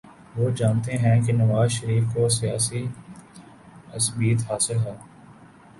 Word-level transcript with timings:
وہ 0.37 0.49
جانتے 0.49 0.97
ہیں 0.97 1.21
کہ 1.21 1.33
نواز 1.33 1.71
شریف 1.71 2.03
کو 2.13 2.27
سیاسی 2.29 2.85
عصبیت 3.93 4.51
حاصل 4.51 4.79
ہے۔ 4.79 4.95